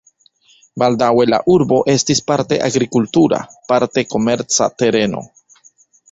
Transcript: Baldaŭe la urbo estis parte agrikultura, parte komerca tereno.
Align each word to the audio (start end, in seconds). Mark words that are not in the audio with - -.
Baldaŭe 0.83 1.25
la 1.33 1.39
urbo 1.55 1.77
estis 1.93 2.21
parte 2.31 2.57
agrikultura, 2.67 3.39
parte 3.73 4.05
komerca 4.15 4.69
tereno. 4.83 5.23